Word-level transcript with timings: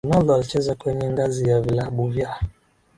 Ronaldo 0.05 0.33
alicheza 0.35 0.75
kwenye 0.75 1.09
ngazi 1.09 1.49
ya 1.49 1.61
vilabu 1.61 2.07
vya 2.07 2.29